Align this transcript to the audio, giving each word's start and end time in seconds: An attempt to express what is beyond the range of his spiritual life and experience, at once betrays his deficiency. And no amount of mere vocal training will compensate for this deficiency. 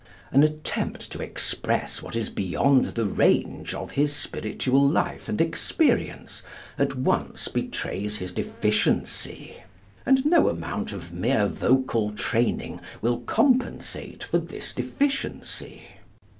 An 0.31 0.41
attempt 0.41 1.11
to 1.11 1.21
express 1.21 2.01
what 2.01 2.15
is 2.15 2.31
beyond 2.31 2.85
the 2.85 3.05
range 3.05 3.75
of 3.75 3.91
his 3.91 4.11
spiritual 4.15 4.83
life 4.83 5.29
and 5.29 5.39
experience, 5.39 6.41
at 6.79 6.95
once 6.95 7.47
betrays 7.47 8.17
his 8.17 8.31
deficiency. 8.31 9.57
And 10.03 10.25
no 10.25 10.49
amount 10.49 10.91
of 10.91 11.13
mere 11.13 11.45
vocal 11.45 12.09
training 12.13 12.79
will 13.03 13.19
compensate 13.19 14.23
for 14.23 14.39
this 14.39 14.73
deficiency. 14.73 15.83